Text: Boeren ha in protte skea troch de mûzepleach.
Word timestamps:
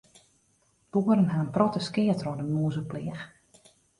Boeren 0.95 1.27
ha 1.33 1.37
in 1.43 1.51
protte 1.57 1.83
skea 1.89 2.15
troch 2.21 2.37
de 2.39 2.45
mûzepleach. 2.49 3.23